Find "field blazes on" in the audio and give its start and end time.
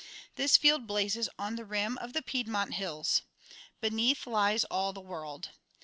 0.57-1.57